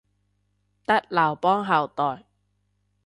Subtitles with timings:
[0.03, 0.03] 得
[1.11, 2.25] 劉邦後代